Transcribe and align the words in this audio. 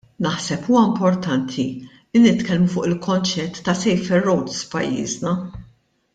Naħseb 0.25 0.63
huwa 0.69 0.79
importanti 0.91 1.65
li 1.73 2.23
nitkellmu 2.23 2.73
fuq 2.77 2.89
il-konċett 2.91 3.61
ta' 3.69 3.77
safer 3.83 4.27
roads 4.31 4.65
f'pajjiżna. 4.73 5.37